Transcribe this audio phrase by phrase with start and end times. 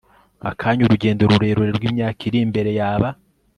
[0.49, 3.09] akanya urugendo rurerure rwimyaka iri imbere yaba